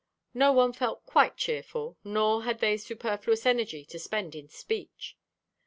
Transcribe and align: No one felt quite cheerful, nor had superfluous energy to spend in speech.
No 0.33 0.51
one 0.51 0.73
felt 0.73 1.05
quite 1.05 1.37
cheerful, 1.37 1.95
nor 2.03 2.41
had 2.41 2.59
superfluous 2.81 3.45
energy 3.45 3.85
to 3.85 3.99
spend 3.99 4.33
in 4.33 4.49
speech. 4.49 5.15